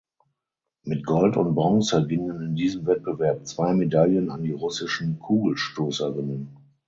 [0.81, 6.57] Mit Gold und Bronze gingen in diesem Wettbewerb zwei Medaillen an die russischen Kugelstoßerinnen.